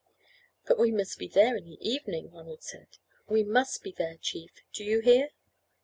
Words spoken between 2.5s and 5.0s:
said; "we must be there, chief; do